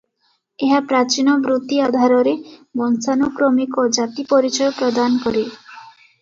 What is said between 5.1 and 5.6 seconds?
କରେ।